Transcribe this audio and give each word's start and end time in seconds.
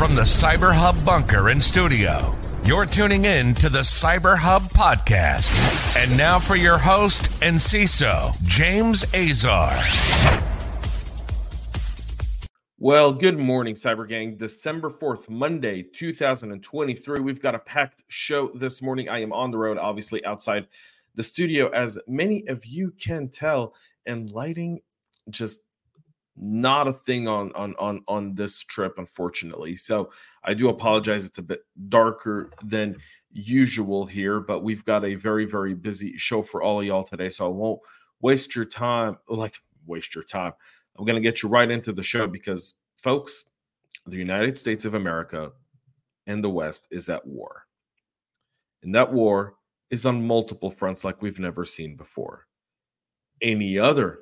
From 0.00 0.14
the 0.14 0.22
Cyber 0.22 0.72
Hub 0.72 1.04
bunker 1.04 1.50
in 1.50 1.60
studio, 1.60 2.34
you're 2.64 2.86
tuning 2.86 3.26
in 3.26 3.54
to 3.56 3.68
the 3.68 3.80
Cyber 3.80 4.34
Hub 4.34 4.62
podcast. 4.62 5.52
And 5.94 6.16
now 6.16 6.38
for 6.38 6.56
your 6.56 6.78
host 6.78 7.30
and 7.42 7.56
CISO, 7.56 8.32
James 8.46 9.04
Azar. 9.12 9.78
Well, 12.78 13.12
good 13.12 13.38
morning, 13.38 13.74
Cyber 13.74 14.08
Gang. 14.08 14.38
December 14.38 14.88
4th, 14.88 15.28
Monday, 15.28 15.82
2023. 15.82 17.20
We've 17.20 17.42
got 17.42 17.54
a 17.54 17.58
packed 17.58 18.02
show 18.08 18.50
this 18.54 18.80
morning. 18.80 19.10
I 19.10 19.20
am 19.20 19.34
on 19.34 19.50
the 19.50 19.58
road, 19.58 19.76
obviously, 19.76 20.24
outside 20.24 20.66
the 21.14 21.22
studio, 21.22 21.68
as 21.68 21.98
many 22.08 22.48
of 22.48 22.64
you 22.64 22.94
can 22.98 23.28
tell, 23.28 23.74
and 24.06 24.30
lighting 24.30 24.80
just 25.28 25.60
not 26.36 26.88
a 26.88 26.92
thing 26.92 27.28
on 27.28 27.52
on 27.52 27.74
on 27.78 28.02
on 28.08 28.34
this 28.34 28.60
trip 28.60 28.98
unfortunately. 28.98 29.76
So 29.76 30.10
i 30.44 30.54
do 30.54 30.68
apologize. 30.68 31.24
It's 31.24 31.38
a 31.38 31.42
bit 31.42 31.60
darker 31.88 32.50
than 32.64 32.96
usual 33.32 34.06
here 34.06 34.40
but 34.40 34.64
we've 34.64 34.84
got 34.84 35.04
a 35.04 35.14
very 35.14 35.44
very 35.44 35.72
busy 35.72 36.18
show 36.18 36.42
for 36.42 36.62
all 36.62 36.80
of 36.80 36.86
y'all 36.86 37.04
today 37.04 37.28
so 37.28 37.46
i 37.46 37.48
won't 37.48 37.78
waste 38.20 38.56
your 38.56 38.64
time 38.64 39.16
like 39.28 39.54
waste 39.86 40.16
your 40.16 40.24
time. 40.24 40.52
I'm 40.98 41.04
going 41.04 41.14
to 41.14 41.20
get 41.20 41.42
you 41.42 41.48
right 41.48 41.70
into 41.70 41.92
the 41.92 42.02
show 42.02 42.26
because 42.26 42.74
folks 43.02 43.44
the 44.06 44.16
united 44.16 44.58
states 44.58 44.84
of 44.84 44.94
america 44.94 45.52
and 46.26 46.44
the 46.44 46.50
west 46.50 46.86
is 46.90 47.08
at 47.08 47.26
war. 47.26 47.64
And 48.82 48.94
that 48.94 49.12
war 49.12 49.56
is 49.90 50.06
on 50.06 50.26
multiple 50.26 50.70
fronts 50.70 51.04
like 51.04 51.20
we've 51.20 51.40
never 51.40 51.64
seen 51.64 51.96
before. 51.96 52.46
Any 53.42 53.78
other 53.78 54.20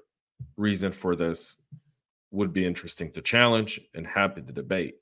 reason 0.57 0.93
for 0.93 1.15
this 1.15 1.57
would 2.31 2.53
be 2.53 2.67
interesting 2.67 3.11
to 3.13 3.23
challenge 3.23 3.81
and 3.95 4.07
happy 4.07 4.43
to 4.43 4.53
debate. 4.53 4.97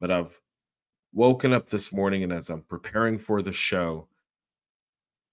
But 0.00 0.10
I've 0.10 0.40
woken 1.12 1.52
up 1.52 1.68
this 1.68 1.92
morning 1.92 2.22
and 2.22 2.32
as 2.32 2.50
I'm 2.50 2.62
preparing 2.62 3.18
for 3.18 3.42
the 3.42 3.52
show, 3.52 4.08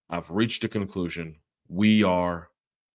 I've 0.09 0.31
reached 0.31 0.63
a 0.63 0.67
conclusion. 0.67 1.37
We 1.67 2.03
are 2.03 2.49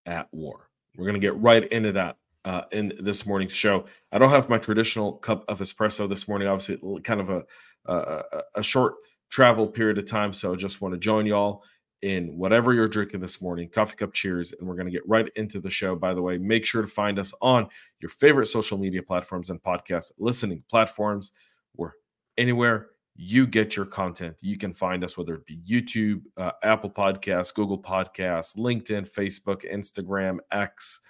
at 0.06 0.28
war. 0.32 0.68
We're 0.96 1.06
going 1.06 1.20
to 1.20 1.26
get 1.26 1.36
right 1.36 1.70
into 1.70 1.92
that 1.92 2.16
uh, 2.44 2.62
in 2.72 2.92
this 3.00 3.24
morning's 3.24 3.52
show. 3.52 3.86
I 4.10 4.18
don't 4.18 4.30
have 4.30 4.48
my 4.48 4.58
traditional 4.58 5.14
cup 5.14 5.44
of 5.48 5.60
espresso 5.60 6.08
this 6.08 6.26
morning. 6.26 6.48
Obviously, 6.48 7.00
kind 7.02 7.20
of 7.20 7.30
a, 7.30 7.44
a, 7.86 8.22
a 8.56 8.62
short 8.62 8.94
travel 9.30 9.66
period 9.66 9.98
of 9.98 10.06
time. 10.06 10.32
So 10.32 10.56
just 10.56 10.80
want 10.80 10.94
to 10.94 10.98
join 10.98 11.26
y'all 11.26 11.62
in 12.02 12.36
whatever 12.36 12.74
you're 12.74 12.88
drinking 12.88 13.20
this 13.20 13.40
morning. 13.40 13.68
Coffee 13.68 13.96
cup 13.96 14.12
cheers. 14.12 14.52
And 14.52 14.68
we're 14.68 14.74
going 14.74 14.86
to 14.86 14.92
get 14.92 15.08
right 15.08 15.28
into 15.36 15.60
the 15.60 15.70
show. 15.70 15.94
By 15.94 16.14
the 16.14 16.22
way, 16.22 16.36
make 16.36 16.66
sure 16.66 16.82
to 16.82 16.88
find 16.88 17.18
us 17.18 17.32
on 17.40 17.68
your 18.00 18.08
favorite 18.08 18.46
social 18.46 18.76
media 18.76 19.02
platforms 19.02 19.50
and 19.50 19.62
podcast 19.62 20.12
listening 20.18 20.64
platforms 20.68 21.30
where 21.74 21.94
anywhere 22.36 22.88
you 23.14 23.46
get 23.46 23.76
your 23.76 23.86
content, 23.86 24.36
you 24.40 24.56
can 24.56 24.72
find 24.72 25.04
us, 25.04 25.16
whether 25.16 25.34
it 25.34 25.46
be 25.46 25.58
YouTube, 25.58 26.22
uh, 26.36 26.52
Apple 26.62 26.90
Podcasts, 26.90 27.54
Google 27.54 27.80
Podcasts, 27.80 28.56
LinkedIn, 28.56 29.08
Facebook, 29.08 29.70
Instagram, 29.70 30.38
X, 30.50 31.00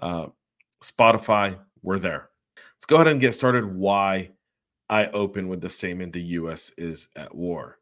uh, 0.00 0.26
Spotify. 0.82 1.58
We're 1.82 1.98
there. 1.98 2.30
Let's 2.56 2.86
go 2.86 2.96
ahead 2.96 3.08
and 3.08 3.20
get 3.20 3.34
started. 3.34 3.66
Why 3.66 4.30
I 4.88 5.06
open 5.06 5.48
with 5.48 5.60
the 5.60 5.70
statement 5.70 6.14
the 6.14 6.22
U.S. 6.22 6.72
is 6.76 7.08
at 7.16 7.34
war. 7.34 7.78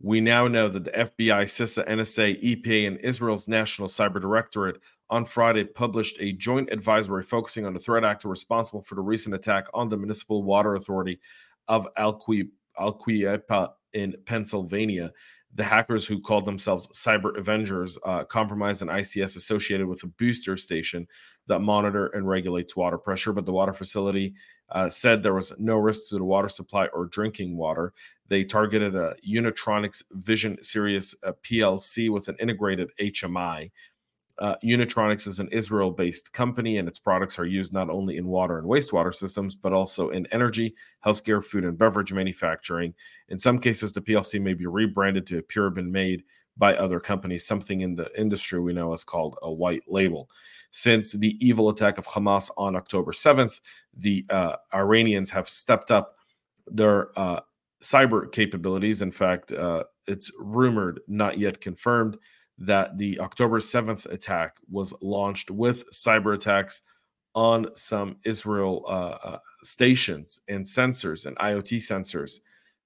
We 0.00 0.20
now 0.20 0.46
know 0.46 0.68
that 0.68 0.84
the 0.84 0.90
FBI, 0.90 1.44
CISA, 1.44 1.88
NSA, 1.88 2.42
EPA, 2.42 2.86
and 2.86 2.98
Israel's 2.98 3.48
National 3.48 3.88
Cyber 3.88 4.20
Directorate 4.20 4.80
on 5.08 5.24
Friday 5.24 5.64
published 5.64 6.16
a 6.20 6.32
joint 6.32 6.70
advisory 6.70 7.22
focusing 7.22 7.64
on 7.64 7.72
the 7.72 7.80
threat 7.80 8.04
actor 8.04 8.28
responsible 8.28 8.82
for 8.82 8.94
the 8.94 9.00
recent 9.00 9.34
attack 9.34 9.66
on 9.72 9.88
the 9.88 9.96
Municipal 9.96 10.42
Water 10.42 10.74
Authority 10.74 11.18
of 11.68 11.88
Aliquippa 11.96 13.70
in 13.94 14.14
Pennsylvania. 14.26 15.12
The 15.54 15.64
hackers 15.64 16.06
who 16.06 16.20
called 16.20 16.44
themselves 16.44 16.86
Cyber 16.88 17.38
Avengers 17.38 17.96
uh, 18.04 18.24
compromised 18.24 18.82
an 18.82 18.88
ICS 18.88 19.36
associated 19.36 19.86
with 19.86 20.02
a 20.02 20.08
booster 20.08 20.58
station 20.58 21.06
that 21.46 21.60
monitor 21.60 22.08
and 22.08 22.28
regulates 22.28 22.76
water 22.76 22.98
pressure, 22.98 23.32
but 23.32 23.46
the 23.46 23.52
water 23.52 23.72
facility 23.72 24.34
uh, 24.70 24.88
said 24.88 25.22
there 25.22 25.34
was 25.34 25.52
no 25.58 25.76
risk 25.76 26.08
to 26.08 26.18
the 26.18 26.24
water 26.24 26.48
supply 26.48 26.86
or 26.86 27.06
drinking 27.06 27.56
water. 27.56 27.92
They 28.28 28.44
targeted 28.44 28.94
a 28.94 29.14
Unitronics 29.26 30.02
Vision 30.12 30.62
Series 30.62 31.14
uh, 31.24 31.32
PLC 31.42 32.10
with 32.10 32.28
an 32.28 32.36
integrated 32.40 32.90
HMI. 33.00 33.70
Uh, 34.38 34.56
Unitronics 34.62 35.26
is 35.26 35.38
an 35.38 35.48
Israel 35.48 35.90
based 35.90 36.32
company, 36.32 36.76
and 36.76 36.88
its 36.88 36.98
products 36.98 37.38
are 37.38 37.46
used 37.46 37.72
not 37.72 37.88
only 37.88 38.16
in 38.18 38.26
water 38.26 38.58
and 38.58 38.66
wastewater 38.66 39.14
systems, 39.14 39.54
but 39.54 39.72
also 39.72 40.10
in 40.10 40.26
energy, 40.30 40.74
healthcare, 41.04 41.42
food, 41.42 41.64
and 41.64 41.78
beverage 41.78 42.12
manufacturing. 42.12 42.92
In 43.28 43.38
some 43.38 43.58
cases, 43.58 43.92
the 43.92 44.02
PLC 44.02 44.40
may 44.40 44.52
be 44.52 44.66
rebranded 44.66 45.26
to 45.28 45.38
appear 45.38 45.70
been 45.70 45.90
made 45.90 46.22
by 46.56 46.74
other 46.76 47.00
companies, 47.00 47.46
something 47.46 47.80
in 47.82 47.94
the 47.94 48.08
industry 48.18 48.60
we 48.60 48.72
know 48.72 48.92
is 48.92 49.04
called 49.04 49.38
a 49.42 49.52
white 49.52 49.82
label. 49.86 50.30
Since 50.70 51.12
the 51.12 51.36
evil 51.46 51.68
attack 51.68 51.98
of 51.98 52.06
Hamas 52.06 52.50
on 52.56 52.76
October 52.76 53.12
7th, 53.12 53.60
the 53.96 54.24
uh, 54.30 54.56
Iranians 54.74 55.30
have 55.30 55.48
stepped 55.48 55.90
up 55.90 56.16
their 56.66 57.18
uh, 57.18 57.40
cyber 57.82 58.30
capabilities. 58.30 59.02
In 59.02 59.10
fact, 59.10 59.52
uh, 59.52 59.84
it's 60.06 60.30
rumored, 60.38 61.00
not 61.08 61.38
yet 61.38 61.60
confirmed, 61.60 62.16
that 62.58 62.96
the 62.96 63.20
October 63.20 63.60
7th 63.60 64.06
attack 64.06 64.56
was 64.70 64.94
launched 65.02 65.50
with 65.50 65.84
cyber 65.92 66.34
attacks 66.34 66.80
on 67.34 67.66
some 67.74 68.16
Israel 68.24 68.82
uh, 68.88 69.28
uh, 69.28 69.38
stations 69.62 70.40
and 70.48 70.64
sensors 70.64 71.26
and 71.26 71.36
IoT 71.36 71.76
sensors 71.76 72.40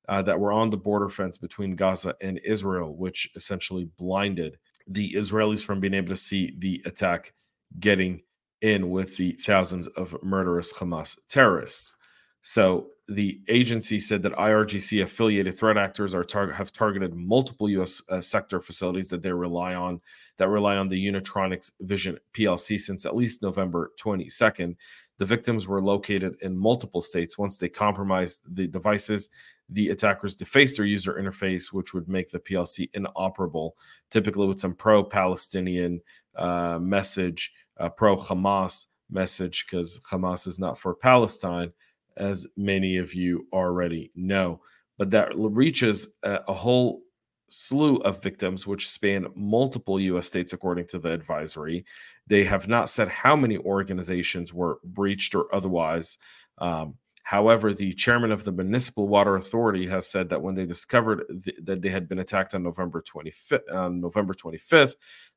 uh, 0.09 0.23
that 0.23 0.41
were 0.41 0.53
on 0.53 0.71
the 0.71 0.77
border 0.77 1.09
fence 1.09 1.39
between 1.39 1.77
Gaza 1.77 2.15
and 2.21 2.41
Israel, 2.45 2.97
which 2.97 3.31
essentially 3.37 3.89
blinded 3.99 4.59
the 4.87 5.15
Israelis 5.15 5.63
from 5.63 5.81
being 5.81 5.95
able 5.95 6.09
to 6.09 6.17
see 6.17 6.55
the 6.59 6.83
attack 6.85 7.33
getting 7.79 8.23
in 8.61 8.91
with 8.91 9.17
the 9.17 9.33
thousands 9.33 9.87
of 9.89 10.17
murderous 10.23 10.73
Hamas 10.73 11.17
terrorists. 11.29 11.97
So 12.43 12.89
the 13.07 13.41
agency 13.49 14.01
said 14.01 14.23
that 14.23 14.33
IRGC 14.33 15.03
affiliated 15.03 15.59
threat 15.59 15.77
actors 15.77 16.15
are 16.15 16.25
tar- 16.25 16.53
have 16.53 16.73
targeted 16.73 17.15
multiple 17.15 17.69
U.S. 17.71 18.01
Uh, 18.09 18.21
sector 18.21 18.61
facilities 18.61 19.09
that 19.09 19.23
they 19.23 19.33
rely 19.33 19.75
on 19.75 20.01
that 20.39 20.49
rely 20.49 20.77
on 20.77 20.89
the 20.89 21.07
Unitronics 21.07 21.71
Vision 21.81 22.19
PLC 22.35 22.79
since 22.81 23.05
at 23.05 23.17
least 23.17 23.43
November 23.43 23.93
22nd. 24.01 24.77
The 25.19 25.27
victims 25.27 25.69
were 25.69 25.83
located 25.83 26.37
in 26.41 26.57
multiple 26.57 27.03
states. 27.03 27.37
Once 27.37 27.59
they 27.59 27.69
compromised 27.69 28.41
the 28.49 28.67
devices, 28.67 29.29
the 29.73 29.91
attackers 29.91 30.35
defaced 30.35 30.77
their 30.77 30.87
user 30.87 31.15
interface, 31.15 31.73
which 31.73 31.95
would 31.95 32.09
make 32.09 32.31
the 32.31 32.39
PLC 32.39 32.91
inoperable, 32.93 33.77
typically 34.11 34.47
with 34.47 34.61
some 34.61 34.75
pro 34.75 35.05
Palestinian 35.05 36.01
uh, 36.37 36.79
message, 36.81 37.53
uh, 37.79 37.89
pro 37.89 38.17
Hamas 38.17 38.87
message, 39.11 39.67
because 39.67 40.01
Hamas 40.11 40.47
is 40.47 40.59
not 40.59 40.79
for 40.79 40.95
Palestine, 40.95 41.73
as 42.17 42.47
many 42.57 42.97
of 42.97 43.15
you 43.15 43.47
already 43.53 44.11
know. 44.15 44.61
But 44.99 45.11
that 45.13 45.33
reaches 45.35 46.09
a, 46.23 46.41
a 46.49 46.55
whole 46.55 47.03
slew 47.49 47.97
of 47.97 48.23
victims, 48.23 48.67
which 48.67 48.89
span 48.89 49.27
multiple 49.35 50.01
U.S. 50.01 50.27
states, 50.27 50.53
according 50.53 50.87
to 50.89 50.99
the 50.99 51.13
advisory. 51.13 51.85
They 52.27 52.45
have 52.45 52.69
not 52.69 52.91
said 52.91 53.09
how 53.09 53.35
many 53.37 53.59
organizations 53.59 54.55
were 54.55 54.79
breached 54.85 55.35
or 55.35 55.53
otherwise. 55.55 56.17
Um, 56.59 56.95
however, 57.31 57.73
the 57.73 57.95
chairman 57.95 58.33
of 58.33 58.43
the 58.43 58.51
Municipal 58.51 59.07
Water 59.07 59.37
Authority 59.37 59.87
has 59.87 60.09
said 60.09 60.29
that 60.31 60.43
when 60.43 60.57
they 60.57 60.67
discovered 60.67 61.23
th- 61.45 61.59
that 61.63 61.81
they 61.81 61.89
had 61.89 62.09
been 62.09 62.19
attacked 62.19 62.55
on 62.55 62.65
November 62.65 63.01
25th, 63.03 63.73
on 63.73 64.01
November 64.01 64.35
25th, 64.35 64.95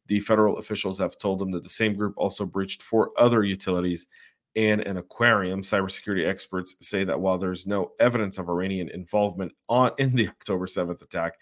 the 0.07 0.19
federal 0.19 0.57
officials 0.57 0.97
have 0.97 1.19
told 1.19 1.37
them 1.37 1.51
that 1.51 1.61
the 1.63 1.69
same 1.69 1.93
group 1.93 2.15
also 2.17 2.47
breached 2.47 2.81
four 2.81 3.11
other 3.15 3.43
utilities 3.43 4.07
and 4.55 4.81
an 4.81 4.97
aquarium. 4.97 5.61
Cybersecurity 5.61 6.27
experts 6.27 6.75
say 6.81 7.03
that 7.03 7.21
while 7.21 7.37
there's 7.37 7.67
no 7.67 7.91
evidence 7.99 8.39
of 8.39 8.49
Iranian 8.49 8.89
involvement 8.89 9.51
on 9.69 9.91
in 9.99 10.15
the 10.15 10.29
October 10.29 10.65
7th 10.65 11.03
attack, 11.03 11.33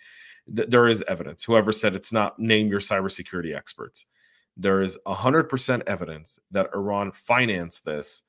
th- 0.53 0.67
there 0.69 0.89
is 0.89 1.01
evidence. 1.07 1.45
Whoever 1.45 1.71
said 1.71 1.95
it's 1.95 2.11
not, 2.11 2.37
name 2.37 2.67
your 2.67 2.81
cybersecurity 2.81 3.55
experts 3.55 4.05
there 4.57 4.81
is 4.81 4.97
100% 5.07 5.83
evidence 5.87 6.37
that 6.51 6.69
Iran 6.75 7.11
financed 7.13 7.85
this 7.85 8.23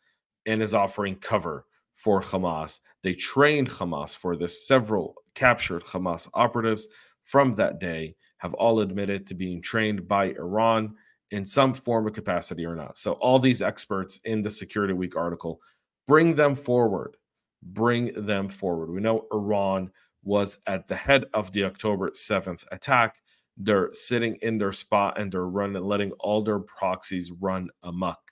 and 0.47 0.63
is 0.63 0.75
offering 0.75 1.17
cover 1.17 1.67
for 2.03 2.21
Hamas. 2.21 2.81
They 3.03 3.15
trained 3.15 3.69
Hamas 3.71 4.17
for 4.17 4.37
this. 4.37 4.67
Several 4.67 5.15
captured 5.35 5.85
Hamas 5.85 6.29
operatives 6.35 6.87
from 7.25 7.55
that 7.55 7.79
day 7.79 8.17
have 8.39 8.55
all 8.55 8.81
admitted 8.81 9.27
to 9.27 9.35
being 9.35 9.63
trained 9.63 10.09
by 10.09 10.31
Iran 10.31 10.95
in 11.31 11.47
some 11.47 11.73
form 11.73 12.07
of 12.07 12.13
capacity 12.13 12.67
or 12.67 12.75
not. 12.75 12.99
So, 12.99 13.13
all 13.13 13.39
these 13.39 13.63
experts 13.63 14.19
in 14.25 14.43
the 14.43 14.51
Security 14.51 14.93
Week 14.95 15.17
article 15.17 15.61
bring 16.07 16.35
them 16.35 16.55
forward. 16.55 17.17
Bring 17.63 18.27
them 18.27 18.49
forward. 18.49 18.91
We 18.91 19.01
know 19.01 19.27
Iran 19.33 19.93
was 20.25 20.59
at 20.67 20.89
the 20.89 20.97
head 20.97 21.25
of 21.33 21.53
the 21.53 21.65
October 21.65 22.11
7th 22.11 22.65
attack 22.73 23.17
they're 23.57 23.91
sitting 23.93 24.37
in 24.43 24.59
their 24.59 24.73
spot 24.73 25.19
and 25.19 25.31
they're 25.31 25.47
running, 25.47 25.83
letting 25.83 26.13
all 26.13 26.43
their 26.43 26.59
proxies 26.59 27.31
run 27.41 27.69
amok. 27.83 28.32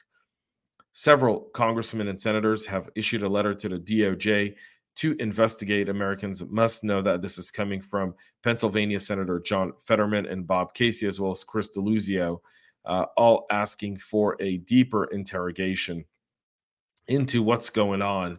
Several 1.00 1.48
congressmen 1.54 2.08
and 2.08 2.20
senators 2.20 2.66
have 2.66 2.90
issued 2.94 3.22
a 3.22 3.28
letter 3.30 3.54
to 3.54 3.70
the 3.70 3.78
DOJ 3.78 4.54
to 4.96 5.16
investigate. 5.18 5.88
Americans 5.88 6.42
must 6.50 6.84
know 6.84 7.00
that 7.00 7.22
this 7.22 7.38
is 7.38 7.50
coming 7.50 7.80
from 7.80 8.14
Pennsylvania 8.44 9.00
Senator 9.00 9.40
John 9.40 9.72
Fetterman 9.86 10.26
and 10.26 10.46
Bob 10.46 10.74
Casey, 10.74 11.06
as 11.06 11.18
well 11.18 11.30
as 11.30 11.42
Chris 11.42 11.70
Deluzio, 11.74 12.40
uh, 12.84 13.06
all 13.16 13.46
asking 13.50 13.96
for 13.96 14.36
a 14.40 14.58
deeper 14.58 15.04
interrogation 15.04 16.04
into 17.08 17.42
what's 17.42 17.70
going 17.70 18.02
on. 18.02 18.38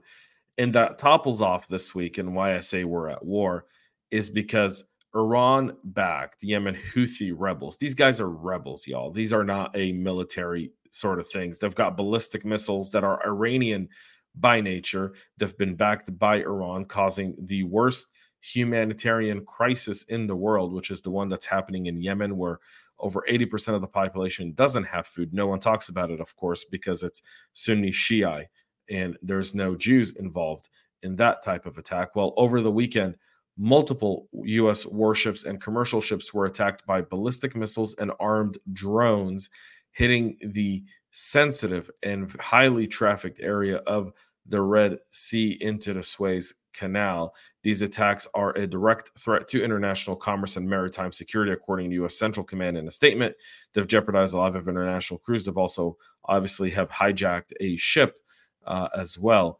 And 0.55 0.75
that 0.75 0.99
topples 0.99 1.41
off 1.41 1.67
this 1.67 1.95
week. 1.95 2.19
And 2.19 2.35
why 2.35 2.55
I 2.55 2.59
say 2.59 2.83
we're 2.83 3.09
at 3.09 3.25
war 3.25 3.65
is 4.11 4.29
because 4.29 4.83
Iran 5.15 5.77
backed 5.83 6.43
Yemen 6.43 6.77
Houthi 6.93 7.33
rebels. 7.35 7.77
These 7.77 7.95
guys 7.95 8.21
are 8.21 8.29
rebels, 8.29 8.85
y'all. 8.85 9.09
These 9.09 9.33
are 9.33 9.43
not 9.43 9.75
a 9.75 9.93
military 9.93 10.73
sort 10.91 11.19
of 11.19 11.27
things. 11.27 11.59
They've 11.59 11.73
got 11.73 11.97
ballistic 11.97 12.45
missiles 12.45 12.91
that 12.91 13.03
are 13.03 13.25
Iranian 13.25 13.89
by 14.35 14.61
nature. 14.61 15.13
They've 15.38 15.57
been 15.57 15.75
backed 15.75 16.17
by 16.17 16.38
Iran, 16.38 16.85
causing 16.85 17.35
the 17.39 17.63
worst 17.63 18.11
humanitarian 18.41 19.45
crisis 19.45 20.03
in 20.03 20.27
the 20.27 20.35
world, 20.35 20.73
which 20.73 20.91
is 20.91 21.01
the 21.01 21.11
one 21.11 21.29
that's 21.29 21.45
happening 21.45 21.88
in 21.88 22.01
Yemen, 22.01 22.38
where 22.38 22.59
over 22.99 23.25
80% 23.29 23.75
of 23.75 23.81
the 23.81 23.88
population 23.88 24.53
doesn't 24.53 24.85
have 24.85 25.07
food. 25.07 25.33
No 25.33 25.47
one 25.47 25.59
talks 25.59 25.89
about 25.89 26.11
it, 26.11 26.19
of 26.19 26.35
course, 26.35 26.65
because 26.65 27.03
it's 27.03 27.21
Sunni 27.53 27.91
Shia 27.91 28.45
and 28.89 29.17
there's 29.21 29.55
no 29.55 29.75
Jews 29.75 30.11
involved 30.15 30.69
in 31.01 31.15
that 31.15 31.43
type 31.43 31.65
of 31.65 31.77
attack. 31.77 32.15
Well, 32.15 32.33
over 32.38 32.61
the 32.61 32.71
weekend, 32.71 33.15
multiple 33.57 34.27
U.S. 34.43 34.85
warships 34.85 35.43
and 35.43 35.61
commercial 35.61 36.01
ships 36.01 36.33
were 36.33 36.45
attacked 36.45 36.85
by 36.85 37.01
ballistic 37.01 37.55
missiles 37.55 37.95
and 37.95 38.11
armed 38.19 38.57
drones, 38.73 39.49
hitting 39.91 40.38
the 40.41 40.83
sensitive 41.11 41.89
and 42.03 42.33
highly 42.39 42.88
trafficked 42.88 43.39
area 43.41 43.77
of 43.77 44.13
the 44.47 44.61
Red 44.61 44.97
Sea 45.11 45.57
into 45.59 45.93
the 45.93 46.03
Suez 46.03 46.53
Canal. 46.73 47.33
These 47.63 47.81
attacks 47.81 48.27
are 48.33 48.55
a 48.57 48.65
direct 48.65 49.11
threat 49.19 49.47
to 49.49 49.63
international 49.63 50.15
commerce 50.15 50.55
and 50.55 50.69
maritime 50.69 51.11
security, 51.11 51.51
according 51.51 51.89
to 51.89 51.95
U.S. 51.97 52.17
Central 52.17 52.45
Command 52.45 52.77
in 52.77 52.88
a 52.88 52.91
statement. 52.91 53.35
They've 53.73 53.88
jeopardized 53.88 54.33
the 54.33 54.38
life 54.38 54.55
of 54.55 54.67
international 54.67 55.19
crews. 55.19 55.45
They've 55.45 55.57
also 55.57 55.97
obviously 56.25 56.71
have 56.71 56.89
hijacked 56.89 57.51
a 57.59 57.75
ship 57.77 58.15
uh, 58.65 58.89
as 58.95 59.17
well. 59.17 59.59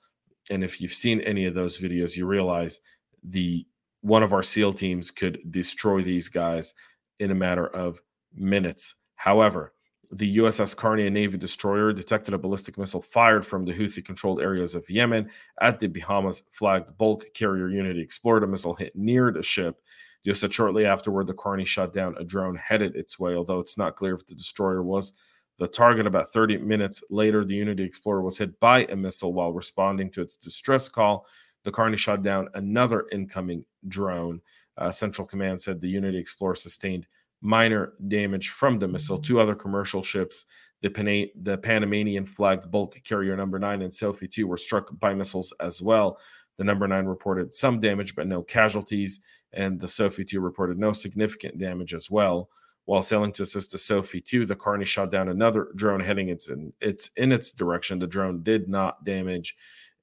And 0.50 0.64
if 0.64 0.82
you've 0.82 0.94
seen 0.94 1.22
any 1.22 1.46
of 1.46 1.54
those 1.54 1.78
videos, 1.78 2.16
you 2.16 2.26
realize 2.26 2.82
the 3.24 3.66
one 4.02 4.24
of 4.24 4.34
our 4.34 4.44
SEAL 4.44 4.74
teams 4.74 5.12
could 5.12 5.40
destroy 5.52 6.02
these 6.02 6.28
guys 6.28 6.74
in 7.20 7.30
a 7.30 7.36
matter 7.36 7.68
of 7.68 8.02
minutes. 8.34 8.96
However, 9.16 9.74
the 10.14 10.38
USS 10.38 10.76
Carney, 10.76 11.08
a 11.08 11.10
Navy 11.10 11.38
destroyer, 11.38 11.94
detected 11.94 12.34
a 12.34 12.38
ballistic 12.38 12.78
missile 12.78 13.02
fired 13.02 13.46
from 13.46 13.64
the 13.64 13.74
Houthi 13.74 14.04
controlled 14.04 14.42
areas 14.42 14.76
of 14.76 14.90
Yemen 14.90 15.30
at 15.62 15.80
the 15.80 15.88
Bahamas 15.88 16.44
flagged 16.52 16.98
bulk 16.98 17.26
carrier 17.34 17.70
Unity 17.70 18.02
Explorer. 18.02 18.42
The 18.42 18.48
missile 18.48 18.74
hit 18.74 18.96
near 18.96 19.32
the 19.32 19.44
ship. 19.44 19.82
Just 20.26 20.42
said 20.42 20.54
shortly 20.54 20.86
afterward, 20.86 21.28
the 21.28 21.34
Carney 21.34 21.66
shot 21.66 21.94
down 21.94 22.16
a 22.18 22.24
drone 22.24 22.56
headed 22.56 22.96
its 22.96 23.18
way, 23.18 23.36
although 23.36 23.60
it's 23.60 23.78
not 23.78 23.96
clear 23.96 24.16
if 24.16 24.28
the 24.28 24.36
destroyer 24.36 24.84
was 24.84 25.14
the 25.60 25.68
target. 25.68 26.06
About 26.06 26.34
30 26.34 26.58
minutes 26.58 27.04
later, 27.10 27.46
the 27.46 27.56
Unity 27.56 27.84
Explorer 27.84 28.22
was 28.22 28.38
hit 28.38 28.60
by 28.60 28.86
a 28.86 28.96
missile 28.96 29.34
while 29.34 29.54
responding 29.54 30.12
to 30.12 30.22
its 30.22 30.36
distress 30.36 30.90
call. 30.90 31.26
The 31.64 31.72
Carney 31.72 31.98
shot 31.98 32.22
down 32.22 32.50
another 32.54 33.06
incoming 33.12 33.64
drone. 33.88 34.42
Uh, 34.78 34.92
Central 34.92 35.26
Command 35.26 35.62
said 35.62 35.80
the 35.80 35.90
Unity 35.90 36.18
Explorer 36.18 36.56
sustained 36.56 37.08
minor 37.42 37.94
damage 38.08 38.50
from 38.50 38.80
the 38.80 38.88
missile. 38.88 39.18
Two 39.18 39.40
other 39.40 39.56
commercial 39.56 40.04
ships, 40.04 40.46
the, 40.82 40.90
Pan- 40.90 41.30
the 41.42 41.58
Panamanian 41.58 42.26
flagged 42.26 42.72
bulk 42.72 43.00
carrier 43.04 43.36
number 43.36 43.60
nine 43.60 43.82
and 43.82 43.94
Sophie 43.94 44.28
2, 44.28 44.48
were 44.48 44.58
struck 44.58 44.90
by 45.00 45.14
missiles 45.14 45.54
as 45.60 45.82
well. 45.82 46.18
The 46.58 46.64
number 46.64 46.88
nine 46.88 47.06
reported 47.06 47.54
some 47.54 47.80
damage, 47.80 48.16
but 48.16 48.28
no 48.28 48.44
casualties, 48.44 49.20
and 49.54 49.80
the 49.80 49.88
Sophie 49.88 50.26
2 50.26 50.40
reported 50.40 50.78
no 50.78 50.92
significant 50.92 51.58
damage 51.58 51.94
as 51.94 52.12
well. 52.12 52.50
While 52.86 53.04
sailing 53.04 53.32
to 53.34 53.44
assist 53.44 53.72
the 53.72 53.78
Sophie 53.78 54.22
2, 54.22 54.46
the 54.46 54.56
Carney 54.56 54.86
shot 54.86 55.12
down 55.12 55.30
another 55.30 55.70
drone 55.76 56.00
heading 56.00 56.30
its 56.30 56.50
in, 56.50 56.74
its 56.82 57.10
in 57.16 57.32
its 57.32 57.52
direction. 57.52 58.00
The 58.00 58.08
drone 58.08 58.44
did 58.44 58.68
not 58.70 59.04
damage 59.06 59.56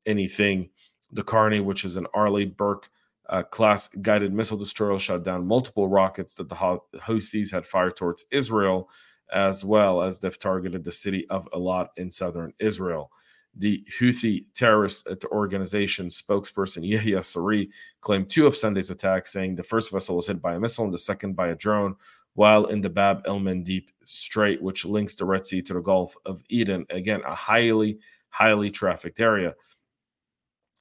anything. 0.06 0.70
The 1.12 1.22
Carney, 1.22 1.60
which 1.60 1.84
is 1.84 1.96
an 1.96 2.06
Arleigh 2.14 2.46
Burke 2.46 2.88
uh, 3.28 3.42
class 3.42 3.88
guided 3.88 4.32
missile 4.32 4.56
destroyer 4.56 4.98
shot 4.98 5.22
down 5.22 5.46
multiple 5.46 5.88
rockets 5.88 6.34
that 6.34 6.48
the 6.48 6.54
Houthis 6.54 7.52
had 7.52 7.66
fired 7.66 7.96
towards 7.96 8.24
Israel, 8.30 8.88
as 9.32 9.64
well 9.64 10.02
as 10.02 10.20
they've 10.20 10.38
targeted 10.38 10.84
the 10.84 10.92
city 10.92 11.28
of 11.28 11.48
Eilat 11.52 11.88
in 11.96 12.10
southern 12.10 12.54
Israel. 12.58 13.10
The 13.54 13.84
Houthi 14.00 14.46
terrorist 14.54 15.06
organization 15.26 16.08
spokesperson 16.08 16.88
Yahya 16.88 17.22
Saree 17.22 17.70
claimed 18.00 18.30
two 18.30 18.46
of 18.46 18.56
Sunday's 18.56 18.90
attacks, 18.90 19.32
saying 19.32 19.56
the 19.56 19.62
first 19.62 19.90
vessel 19.90 20.16
was 20.16 20.28
hit 20.28 20.40
by 20.40 20.54
a 20.54 20.60
missile 20.60 20.84
and 20.84 20.94
the 20.94 20.98
second 20.98 21.34
by 21.34 21.48
a 21.48 21.54
drone, 21.54 21.96
while 22.34 22.66
in 22.66 22.80
the 22.80 22.88
Bab 22.88 23.22
el 23.26 23.40
Mandeb 23.40 23.86
Strait, 24.04 24.62
which 24.62 24.84
links 24.84 25.16
the 25.16 25.24
Red 25.24 25.44
Sea 25.44 25.60
to 25.62 25.74
the 25.74 25.80
Gulf 25.80 26.14
of 26.24 26.42
Aden. 26.50 26.86
Again, 26.90 27.20
a 27.26 27.34
highly, 27.34 27.98
highly 28.28 28.70
trafficked 28.70 29.18
area. 29.18 29.54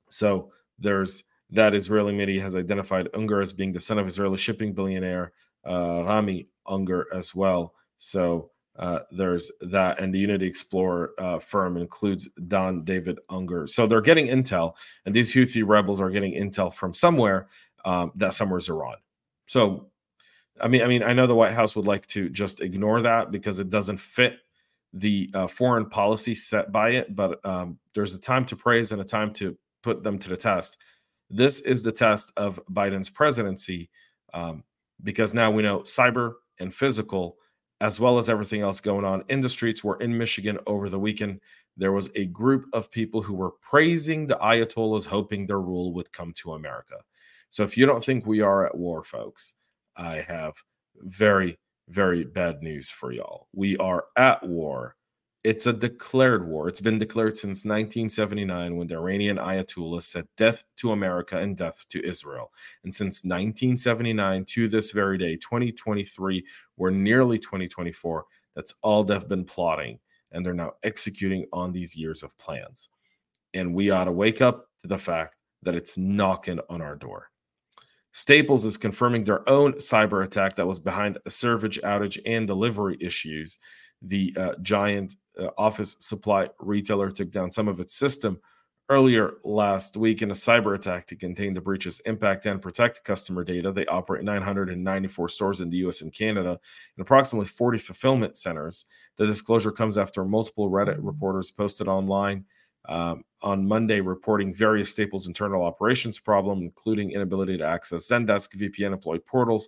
So 0.09 0.51
there's 0.77 1.23
that 1.51 1.73
Israeli 1.73 2.13
media 2.13 2.41
has 2.41 2.55
identified 2.55 3.09
Ungar 3.13 3.41
as 3.41 3.53
being 3.53 3.73
the 3.73 3.79
son 3.79 3.99
of 3.99 4.07
Israeli 4.07 4.37
shipping 4.37 4.73
billionaire 4.73 5.31
uh, 5.67 6.03
Rami 6.03 6.47
Ungar 6.67 7.05
as 7.13 7.33
well. 7.33 7.73
So 7.97 8.51
uh, 8.77 8.99
there's 9.11 9.51
that, 9.61 9.99
and 9.99 10.13
the 10.13 10.19
Unity 10.19 10.45
Explorer 10.45 11.13
uh, 11.17 11.39
firm 11.39 11.77
includes 11.77 12.29
Don 12.47 12.83
David 12.83 13.19
Ungar. 13.29 13.67
So 13.67 13.87
they're 13.87 14.01
getting 14.01 14.27
intel, 14.27 14.73
and 15.05 15.15
these 15.15 15.33
Houthi 15.33 15.63
rebels 15.65 15.99
are 15.99 16.11
getting 16.11 16.33
intel 16.33 16.73
from 16.73 16.93
somewhere. 16.93 17.47
Um, 17.85 18.11
that 18.15 18.33
somewhere 18.33 18.59
is 18.59 18.69
Iran. 18.69 18.97
So, 19.45 19.87
I 20.59 20.67
mean, 20.67 20.81
I 20.81 20.87
mean, 20.87 21.03
I 21.03 21.13
know 21.13 21.25
the 21.25 21.35
White 21.35 21.53
House 21.53 21.75
would 21.75 21.87
like 21.87 22.05
to 22.07 22.29
just 22.29 22.59
ignore 22.59 23.01
that 23.01 23.31
because 23.31 23.59
it 23.59 23.69
doesn't 23.69 23.99
fit 23.99 24.39
the 24.93 25.29
uh, 25.33 25.47
foreign 25.47 25.89
policy 25.89 26.35
set 26.35 26.71
by 26.71 26.89
it. 26.89 27.15
But 27.15 27.43
um, 27.45 27.79
there's 27.95 28.13
a 28.13 28.19
time 28.19 28.45
to 28.47 28.55
praise 28.55 28.91
and 28.91 29.01
a 29.01 29.05
time 29.05 29.33
to 29.35 29.57
put 29.83 30.03
them 30.03 30.19
to 30.19 30.29
the 30.29 30.37
test. 30.37 30.77
This 31.29 31.59
is 31.59 31.83
the 31.83 31.91
test 31.91 32.31
of 32.37 32.59
Biden's 32.71 33.09
presidency 33.09 33.89
um, 34.33 34.63
because 35.03 35.33
now 35.33 35.51
we 35.51 35.63
know 35.63 35.79
cyber 35.81 36.33
and 36.59 36.73
physical, 36.73 37.37
as 37.81 37.99
well 37.99 38.17
as 38.17 38.29
everything 38.29 38.61
else 38.61 38.79
going 38.79 39.05
on 39.05 39.23
in 39.29 39.41
the 39.41 39.49
streets. 39.49 39.83
We're 39.83 39.97
in 39.97 40.17
Michigan 40.17 40.57
over 40.65 40.89
the 40.89 40.99
weekend. 40.99 41.41
There 41.75 41.91
was 41.91 42.09
a 42.15 42.25
group 42.25 42.65
of 42.73 42.89
people 42.89 43.21
who 43.21 43.33
were 43.33 43.51
praising 43.61 44.25
the 44.25 44.37
Ayatollahs, 44.37 45.05
hoping 45.05 45.45
their 45.45 45.61
rule 45.61 45.93
would 45.93 46.11
come 46.11 46.33
to 46.37 46.53
America. 46.53 46.95
So 47.49 47.63
if 47.63 47.77
you 47.77 47.85
don't 47.85 48.03
think 48.03 48.25
we 48.25 48.41
are 48.41 48.65
at 48.65 48.75
war, 48.75 49.03
folks, 49.03 49.53
I 49.95 50.21
have 50.21 50.55
very, 50.95 51.57
very 51.87 52.23
bad 52.23 52.61
news 52.61 52.89
for 52.89 53.11
y'all. 53.11 53.47
We 53.53 53.77
are 53.77 54.05
at 54.17 54.43
war 54.43 54.95
it's 55.47 55.65
a 55.65 55.71
declared 55.71 56.45
war. 56.45 56.67
It's 56.67 56.81
been 56.81 56.99
declared 56.99 57.37
since 57.37 57.63
1979 57.63 58.75
when 58.75 58.87
the 58.87 58.95
Iranian 58.95 59.37
Ayatollah 59.37 60.03
said 60.03 60.27
death 60.35 60.65
to 60.75 60.91
America 60.91 61.37
and 61.37 61.55
death 61.55 61.85
to 61.87 62.05
Israel. 62.05 62.51
And 62.83 62.93
since 62.93 63.23
1979 63.23 64.43
to 64.43 64.67
this 64.67 64.91
very 64.91 65.17
day, 65.17 65.37
2023, 65.37 66.45
we're 66.75 66.89
nearly 66.89 67.39
2024, 67.39 68.25
that's 68.57 68.73
all 68.81 69.05
they've 69.05 69.25
been 69.25 69.45
plotting. 69.45 69.99
And 70.33 70.45
they're 70.45 70.53
now 70.53 70.73
executing 70.83 71.45
on 71.53 71.71
these 71.71 71.95
years 71.95 72.23
of 72.23 72.37
plans. 72.37 72.89
And 73.53 73.73
we 73.73 73.89
ought 73.89 74.03
to 74.03 74.11
wake 74.11 74.41
up 74.41 74.67
to 74.81 74.89
the 74.89 74.97
fact 74.97 75.37
that 75.63 75.75
it's 75.75 75.97
knocking 75.97 76.59
on 76.69 76.81
our 76.81 76.97
door. 76.97 77.29
Staples 78.11 78.65
is 78.65 78.75
confirming 78.75 79.23
their 79.23 79.47
own 79.47 79.75
cyber 79.75 80.25
attack 80.25 80.57
that 80.57 80.67
was 80.67 80.81
behind 80.81 81.19
a 81.25 81.29
servage 81.29 81.79
outage 81.85 82.19
and 82.25 82.47
delivery 82.47 82.97
issues. 82.99 83.59
The 84.01 84.35
uh, 84.37 84.55
giant 84.61 85.15
uh, 85.39 85.49
office 85.57 85.95
supply 85.99 86.49
retailer 86.59 87.11
took 87.11 87.31
down 87.31 87.51
some 87.51 87.67
of 87.67 87.79
its 87.79 87.93
system 87.93 88.39
earlier 88.89 89.33
last 89.43 89.97
week 89.97 90.21
in 90.21 90.31
a 90.31 90.33
cyber 90.33 90.73
attack 90.73 91.05
to 91.07 91.15
contain 91.15 91.53
the 91.53 91.59
breach's 91.59 91.99
impact 92.01 92.45
and 92.45 92.61
protect 92.61 93.03
customer 93.03 93.43
data. 93.43 93.71
They 93.71 93.85
operate 93.87 94.23
994 94.23 95.29
stores 95.29 95.59
in 95.59 95.69
the 95.69 95.77
US 95.77 96.01
and 96.01 96.13
Canada 96.13 96.51
and 96.51 97.01
approximately 97.01 97.47
40 97.47 97.79
fulfillment 97.79 98.37
centers. 98.37 98.85
The 99.17 99.25
disclosure 99.25 99.71
comes 99.71 99.97
after 99.97 100.23
multiple 100.23 100.71
Reddit 100.71 100.99
reporters 101.01 101.51
posted 101.51 101.89
online 101.89 102.45
um, 102.87 103.23
on 103.41 103.67
Monday 103.67 103.99
reporting 103.99 104.53
various 104.53 104.91
Staples 104.91 105.27
internal 105.27 105.63
operations 105.63 106.19
problem, 106.19 106.61
including 106.61 107.11
inability 107.11 107.57
to 107.57 107.65
access 107.65 108.07
Zendesk 108.07 108.55
VPN 108.55 108.93
employee 108.93 109.19
portals, 109.19 109.67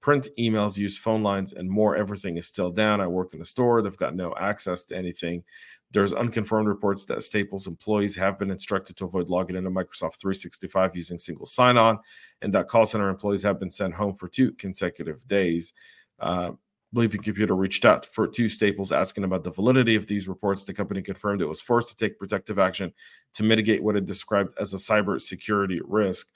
print 0.00 0.28
emails, 0.38 0.76
use 0.76 0.96
phone 0.96 1.22
lines, 1.22 1.52
and 1.52 1.70
more. 1.70 1.96
Everything 1.96 2.36
is 2.36 2.46
still 2.46 2.70
down. 2.70 3.00
I 3.00 3.06
work 3.06 3.34
in 3.34 3.40
a 3.40 3.44
store. 3.44 3.82
They've 3.82 3.96
got 3.96 4.14
no 4.14 4.34
access 4.38 4.84
to 4.84 4.96
anything. 4.96 5.44
There's 5.92 6.12
unconfirmed 6.12 6.68
reports 6.68 7.04
that 7.06 7.22
Staples 7.22 7.66
employees 7.66 8.16
have 8.16 8.38
been 8.38 8.50
instructed 8.50 8.96
to 8.96 9.04
avoid 9.04 9.28
logging 9.28 9.56
into 9.56 9.70
Microsoft 9.70 10.20
365 10.20 10.94
using 10.94 11.18
single 11.18 11.46
sign 11.46 11.76
on, 11.76 11.98
and 12.42 12.54
that 12.54 12.68
call 12.68 12.86
center 12.86 13.08
employees 13.08 13.42
have 13.42 13.58
been 13.58 13.70
sent 13.70 13.94
home 13.94 14.14
for 14.14 14.28
two 14.28 14.52
consecutive 14.52 15.26
days. 15.26 15.72
Uh, 16.20 16.52
Bleeping 16.94 17.22
Computer 17.22 17.54
reached 17.54 17.84
out 17.84 18.06
for 18.06 18.26
two 18.26 18.48
Staples 18.48 18.90
asking 18.90 19.24
about 19.24 19.44
the 19.44 19.50
validity 19.50 19.94
of 19.94 20.06
these 20.06 20.26
reports. 20.26 20.64
The 20.64 20.74
company 20.74 21.02
confirmed 21.02 21.40
it 21.40 21.46
was 21.46 21.60
forced 21.60 21.88
to 21.90 21.96
take 21.96 22.18
protective 22.18 22.58
action 22.58 22.92
to 23.34 23.42
mitigate 23.44 23.82
what 23.82 23.96
it 23.96 24.06
described 24.06 24.54
as 24.58 24.74
a 24.74 24.76
cybersecurity 24.76 25.78
risk. 25.84 26.28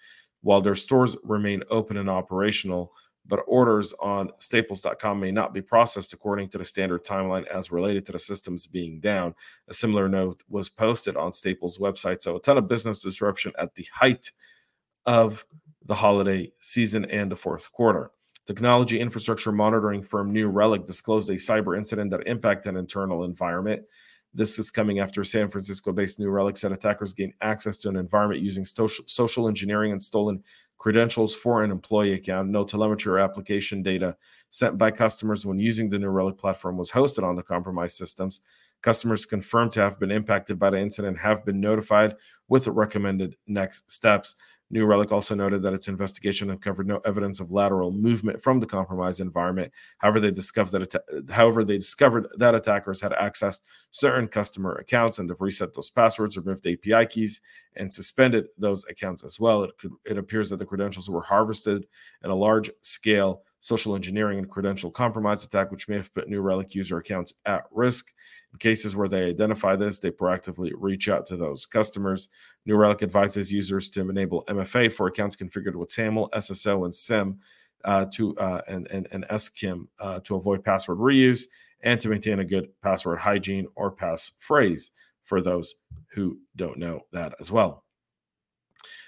While 0.42 0.60
their 0.60 0.76
stores 0.76 1.16
remain 1.24 1.62
open 1.70 1.96
and 1.96 2.08
operational, 2.08 2.92
but 3.26 3.42
orders 3.46 3.94
on 4.00 4.30
staples.com 4.38 5.18
may 5.18 5.30
not 5.30 5.54
be 5.54 5.62
processed 5.62 6.12
according 6.12 6.48
to 6.50 6.58
the 6.58 6.64
standard 6.64 7.04
timeline 7.04 7.46
as 7.46 7.72
related 7.72 8.04
to 8.06 8.12
the 8.12 8.18
systems 8.18 8.66
being 8.66 9.00
down. 9.00 9.34
A 9.68 9.74
similar 9.74 10.08
note 10.08 10.42
was 10.48 10.68
posted 10.68 11.16
on 11.16 11.32
Staples' 11.32 11.78
website. 11.78 12.20
So, 12.20 12.36
a 12.36 12.40
ton 12.40 12.58
of 12.58 12.68
business 12.68 13.02
disruption 13.02 13.52
at 13.58 13.74
the 13.74 13.86
height 13.92 14.30
of 15.06 15.44
the 15.84 15.94
holiday 15.94 16.52
season 16.60 17.04
and 17.06 17.30
the 17.30 17.36
fourth 17.36 17.70
quarter. 17.72 18.10
Technology 18.46 19.00
infrastructure 19.00 19.52
monitoring 19.52 20.02
firm 20.02 20.32
New 20.32 20.48
Relic 20.48 20.84
disclosed 20.84 21.30
a 21.30 21.34
cyber 21.34 21.76
incident 21.76 22.10
that 22.10 22.26
impacted 22.26 22.74
an 22.74 22.78
internal 22.78 23.24
environment. 23.24 23.82
This 24.34 24.58
is 24.58 24.70
coming 24.70 24.98
after 24.98 25.24
San 25.24 25.48
Francisco 25.48 25.92
based 25.92 26.18
New 26.18 26.28
Relic 26.28 26.56
said 26.56 26.72
attackers 26.72 27.14
gained 27.14 27.34
access 27.40 27.78
to 27.78 27.88
an 27.88 27.96
environment 27.96 28.42
using 28.42 28.64
social 28.64 29.48
engineering 29.48 29.92
and 29.92 30.02
stolen 30.02 30.42
credentials 30.84 31.34
for 31.34 31.62
an 31.62 31.70
employee 31.70 32.12
account. 32.12 32.50
No 32.50 32.62
telemetry 32.62 33.10
or 33.10 33.18
application 33.18 33.82
data 33.82 34.14
sent 34.50 34.76
by 34.76 34.90
customers 34.90 35.46
when 35.46 35.58
using 35.58 35.88
the 35.88 35.98
New 35.98 36.10
Relic 36.10 36.36
platform 36.36 36.76
was 36.76 36.90
hosted 36.90 37.22
on 37.22 37.36
the 37.36 37.42
compromised 37.42 37.96
systems. 37.96 38.42
Customers 38.82 39.24
confirmed 39.24 39.72
to 39.72 39.80
have 39.80 39.98
been 39.98 40.10
impacted 40.10 40.58
by 40.58 40.68
the 40.68 40.78
incident 40.78 41.16
have 41.16 41.42
been 41.42 41.58
notified 41.58 42.16
with 42.48 42.64
the 42.64 42.70
recommended 42.70 43.34
next 43.46 43.90
steps. 43.90 44.34
New 44.70 44.86
Relic 44.86 45.12
also 45.12 45.34
noted 45.34 45.62
that 45.62 45.74
its 45.74 45.88
investigation 45.88 46.50
uncovered 46.50 46.86
no 46.86 47.00
evidence 47.04 47.38
of 47.38 47.52
lateral 47.52 47.92
movement 47.92 48.42
from 48.42 48.60
the 48.60 48.66
compromised 48.66 49.20
environment. 49.20 49.72
However, 49.98 50.20
they 50.20 50.30
discovered 50.30 50.72
that 50.72 50.94
att- 50.94 51.30
however 51.30 51.64
they 51.64 51.78
discovered 51.78 52.26
that 52.38 52.54
attackers 52.54 53.00
had 53.00 53.12
accessed 53.12 53.60
certain 53.90 54.26
customer 54.26 54.72
accounts 54.72 55.18
and 55.18 55.28
have 55.28 55.40
reset 55.40 55.74
those 55.74 55.90
passwords, 55.90 56.36
removed 56.36 56.66
API 56.66 57.06
keys, 57.06 57.40
and 57.76 57.92
suspended 57.92 58.46
those 58.56 58.84
accounts 58.86 59.22
as 59.22 59.38
well. 59.38 59.64
It 59.64 59.76
could 59.78 59.92
it 60.04 60.18
appears 60.18 60.50
that 60.50 60.58
the 60.58 60.66
credentials 60.66 61.10
were 61.10 61.22
harvested 61.22 61.86
in 62.22 62.30
a 62.30 62.34
large 62.34 62.70
scale 62.80 63.42
social 63.64 63.94
engineering 63.94 64.38
and 64.38 64.50
credential 64.50 64.90
compromise 64.90 65.42
attack, 65.42 65.70
which 65.70 65.88
may 65.88 65.96
have 65.96 66.12
put 66.12 66.28
New 66.28 66.42
Relic 66.42 66.74
user 66.74 66.98
accounts 66.98 67.32
at 67.46 67.64
risk. 67.70 68.12
In 68.52 68.58
cases 68.58 68.94
where 68.94 69.08
they 69.08 69.24
identify 69.24 69.74
this, 69.74 69.98
they 69.98 70.10
proactively 70.10 70.72
reach 70.76 71.08
out 71.08 71.24
to 71.28 71.36
those 71.38 71.64
customers. 71.64 72.28
New 72.66 72.76
Relic 72.76 73.02
advises 73.02 73.50
users 73.50 73.88
to 73.88 74.02
enable 74.02 74.44
MFA 74.44 74.92
for 74.92 75.06
accounts 75.06 75.34
configured 75.34 75.76
with 75.76 75.90
SAML, 75.90 76.28
SSO, 76.34 76.84
and 76.84 76.94
SIM 76.94 77.38
uh, 77.86 78.04
to 78.12 78.36
uh, 78.36 78.60
and, 78.68 78.86
and, 78.90 79.08
and 79.12 79.24
SCIM 79.30 79.86
uh, 79.98 80.20
to 80.24 80.34
avoid 80.34 80.62
password 80.62 80.98
reuse 80.98 81.44
and 81.82 81.98
to 82.02 82.10
maintain 82.10 82.40
a 82.40 82.44
good 82.44 82.68
password 82.82 83.18
hygiene 83.18 83.66
or 83.76 83.90
passphrase 83.90 84.90
for 85.22 85.40
those 85.40 85.74
who 86.12 86.38
don't 86.54 86.78
know 86.78 87.00
that 87.12 87.34
as 87.40 87.50
well. 87.50 87.83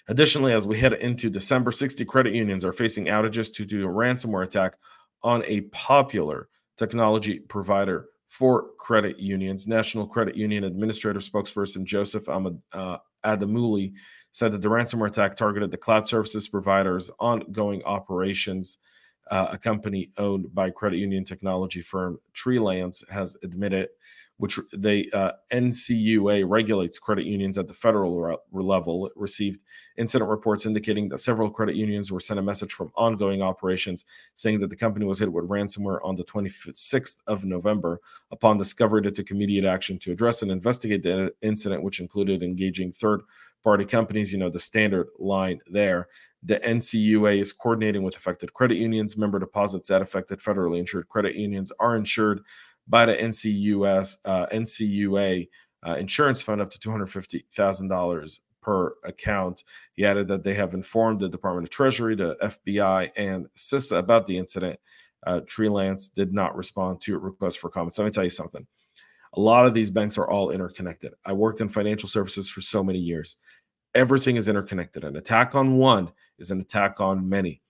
Additionally, 0.08 0.52
as 0.52 0.66
we 0.66 0.78
head 0.78 0.92
into 0.94 1.30
December, 1.30 1.72
60 1.72 2.04
credit 2.04 2.34
unions 2.34 2.64
are 2.64 2.72
facing 2.72 3.06
outages 3.06 3.52
due 3.52 3.66
to 3.66 3.84
a 3.84 3.92
ransomware 3.92 4.44
attack 4.44 4.74
on 5.22 5.42
a 5.44 5.62
popular 5.72 6.48
technology 6.76 7.40
provider 7.40 8.06
for 8.28 8.70
credit 8.78 9.18
unions. 9.18 9.66
National 9.66 10.06
Credit 10.06 10.36
Union 10.36 10.64
Administrator 10.64 11.20
spokesperson 11.20 11.84
Joseph 11.84 12.28
Ahmad, 12.28 12.60
uh, 12.72 12.98
Adamouli 13.24 13.92
said 14.32 14.52
that 14.52 14.60
the 14.60 14.68
ransomware 14.68 15.08
attack 15.08 15.36
targeted 15.36 15.70
the 15.70 15.76
cloud 15.76 16.06
services 16.06 16.48
provider's 16.48 17.10
ongoing 17.18 17.82
operations. 17.84 18.78
Uh, 19.30 19.48
a 19.52 19.58
company 19.58 20.10
owned 20.18 20.54
by 20.54 20.70
credit 20.70 20.98
union 20.98 21.24
technology 21.24 21.82
firm 21.82 22.18
Trellance 22.32 23.08
has 23.08 23.36
admitted 23.42 23.88
which 24.38 24.58
they 24.72 25.08
uh, 25.14 25.32
NCUA 25.50 26.44
regulates 26.46 26.98
credit 26.98 27.24
unions 27.24 27.56
at 27.56 27.68
the 27.68 27.74
federal 27.74 28.20
re- 28.20 28.36
level, 28.52 29.10
received 29.16 29.60
incident 29.96 30.30
reports 30.30 30.66
indicating 30.66 31.08
that 31.08 31.18
several 31.18 31.48
credit 31.48 31.74
unions 31.74 32.12
were 32.12 32.20
sent 32.20 32.38
a 32.38 32.42
message 32.42 32.72
from 32.72 32.92
ongoing 32.96 33.40
operations 33.40 34.04
saying 34.34 34.60
that 34.60 34.68
the 34.68 34.76
company 34.76 35.06
was 35.06 35.18
hit 35.18 35.32
with 35.32 35.48
ransomware 35.48 36.00
on 36.04 36.16
the 36.16 36.24
26th 36.24 37.16
of 37.26 37.44
November. 37.44 38.00
Upon 38.30 38.58
discovery, 38.58 39.06
it 39.06 39.14
took 39.14 39.30
immediate 39.30 39.64
action 39.64 39.98
to 40.00 40.12
address 40.12 40.42
and 40.42 40.50
investigate 40.50 41.02
the 41.02 41.32
incident, 41.40 41.82
which 41.82 42.00
included 42.00 42.42
engaging 42.42 42.92
third 42.92 43.22
party 43.64 43.84
companies, 43.84 44.30
you 44.30 44.38
know, 44.38 44.50
the 44.50 44.60
standard 44.60 45.08
line 45.18 45.60
there. 45.66 46.08
The 46.42 46.60
NCUA 46.60 47.40
is 47.40 47.52
coordinating 47.52 48.04
with 48.04 48.16
affected 48.16 48.52
credit 48.52 48.76
unions. 48.76 49.16
Member 49.16 49.38
deposits 49.38 49.90
at 49.90 50.02
affected 50.02 50.38
federally 50.38 50.78
insured 50.78 51.08
credit 51.08 51.34
unions 51.34 51.72
are 51.80 51.96
insured 51.96 52.42
by 52.88 53.06
the 53.06 53.14
NCUS 53.14 54.18
uh, 54.24 54.46
NCUA 54.46 55.48
uh, 55.86 55.94
insurance 55.94 56.42
fund 56.42 56.60
up 56.60 56.70
to 56.70 56.78
two 56.78 56.90
hundred 56.90 57.06
fifty 57.06 57.44
thousand 57.54 57.88
dollars 57.88 58.40
per 58.62 58.94
account. 59.04 59.62
He 59.94 60.04
added 60.04 60.28
that 60.28 60.42
they 60.42 60.54
have 60.54 60.74
informed 60.74 61.20
the 61.20 61.28
Department 61.28 61.66
of 61.66 61.70
Treasury, 61.70 62.16
the 62.16 62.36
FBI, 62.42 63.10
and 63.16 63.46
CISA 63.56 63.98
about 63.98 64.26
the 64.26 64.36
incident. 64.36 64.78
Uh, 65.26 65.40
Trellance 65.40 66.12
did 66.12 66.32
not 66.32 66.56
respond 66.56 67.00
to 67.02 67.18
requests 67.18 67.56
for 67.56 67.70
comments. 67.70 67.98
Let 67.98 68.04
me 68.06 68.10
tell 68.10 68.24
you 68.24 68.30
something. 68.30 68.66
A 69.34 69.40
lot 69.40 69.66
of 69.66 69.74
these 69.74 69.90
banks 69.90 70.18
are 70.18 70.28
all 70.28 70.50
interconnected. 70.50 71.12
I 71.24 71.32
worked 71.32 71.60
in 71.60 71.68
financial 71.68 72.08
services 72.08 72.50
for 72.50 72.60
so 72.60 72.82
many 72.82 72.98
years. 72.98 73.36
Everything 73.94 74.36
is 74.36 74.48
interconnected. 74.48 75.04
An 75.04 75.16
attack 75.16 75.54
on 75.54 75.76
one 75.76 76.10
is 76.38 76.50
an 76.50 76.60
attack 76.60 77.00
on 77.00 77.28
many. 77.28 77.62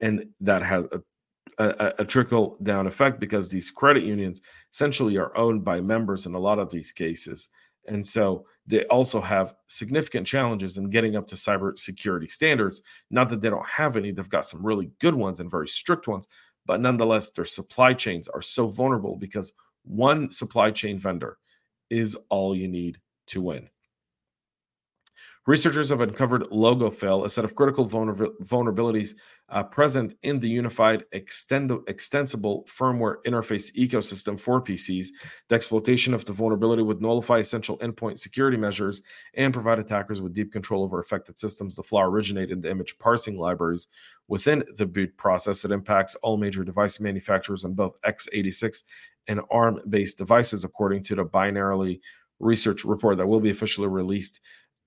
And 0.00 0.26
that 0.40 0.62
has 0.62 0.84
a 0.86 1.00
a, 1.58 1.92
a, 1.98 2.04
trickle 2.04 2.56
down 2.62 2.86
effect 2.86 3.20
because 3.20 3.48
these 3.48 3.70
credit 3.70 4.02
unions 4.02 4.40
essentially 4.72 5.16
are 5.18 5.36
owned 5.36 5.64
by 5.64 5.80
members 5.80 6.26
in 6.26 6.34
a 6.34 6.38
lot 6.38 6.58
of 6.58 6.70
these 6.70 6.92
cases. 6.92 7.48
And 7.86 8.06
so 8.06 8.46
they 8.66 8.84
also 8.86 9.20
have 9.20 9.54
significant 9.66 10.26
challenges 10.26 10.78
in 10.78 10.90
getting 10.90 11.16
up 11.16 11.26
to 11.28 11.34
cybersecurity 11.34 12.30
standards. 12.30 12.80
Not 13.10 13.28
that 13.30 13.40
they 13.40 13.50
don't 13.50 13.66
have 13.66 13.96
any, 13.96 14.12
they've 14.12 14.28
got 14.28 14.46
some 14.46 14.64
really 14.64 14.90
good 15.00 15.14
ones 15.14 15.40
and 15.40 15.50
very 15.50 15.68
strict 15.68 16.06
ones, 16.06 16.28
but 16.64 16.80
nonetheless, 16.80 17.30
their 17.30 17.44
supply 17.44 17.92
chains 17.94 18.28
are 18.28 18.42
so 18.42 18.68
vulnerable 18.68 19.16
because 19.16 19.52
one 19.84 20.30
supply 20.30 20.70
chain 20.70 20.98
vendor 20.98 21.38
is 21.90 22.16
all 22.28 22.56
you 22.56 22.68
need 22.68 22.98
to 23.26 23.40
win. 23.40 23.68
Researchers 25.44 25.88
have 25.88 26.00
uncovered 26.00 26.42
LogoFail, 26.52 27.24
a 27.24 27.28
set 27.28 27.44
of 27.44 27.56
critical 27.56 27.88
vulnerabilities 27.88 29.16
uh, 29.48 29.64
present 29.64 30.14
in 30.22 30.38
the 30.38 30.48
unified 30.48 31.04
extend- 31.10 31.72
extensible 31.88 32.64
firmware 32.70 33.16
interface 33.26 33.74
ecosystem 33.74 34.38
for 34.38 34.62
PCs. 34.62 35.08
The 35.48 35.56
exploitation 35.56 36.14
of 36.14 36.24
the 36.24 36.32
vulnerability 36.32 36.84
would 36.84 37.02
nullify 37.02 37.40
essential 37.40 37.76
endpoint 37.78 38.20
security 38.20 38.56
measures 38.56 39.02
and 39.34 39.52
provide 39.52 39.80
attackers 39.80 40.22
with 40.22 40.32
deep 40.32 40.52
control 40.52 40.84
over 40.84 41.00
affected 41.00 41.40
systems. 41.40 41.74
The 41.74 41.82
flaw 41.82 42.04
originated 42.04 42.52
in 42.52 42.60
the 42.60 42.70
image 42.70 42.96
parsing 43.00 43.36
libraries 43.36 43.88
within 44.28 44.62
the 44.76 44.86
boot 44.86 45.16
process. 45.16 45.64
It 45.64 45.72
impacts 45.72 46.14
all 46.16 46.36
major 46.36 46.62
device 46.62 47.00
manufacturers 47.00 47.64
on 47.64 47.74
both 47.74 48.00
x86 48.02 48.84
and 49.26 49.40
ARM 49.50 49.80
based 49.88 50.18
devices, 50.18 50.62
according 50.62 51.02
to 51.04 51.16
the 51.16 51.24
Binarly 51.24 51.98
research 52.38 52.84
report 52.84 53.18
that 53.18 53.26
will 53.26 53.40
be 53.40 53.50
officially 53.50 53.88
released 53.88 54.40